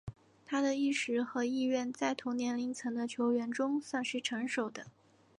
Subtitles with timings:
[0.47, 4.87] 他的意识和意愿在同年龄层的球员中算是成熟的。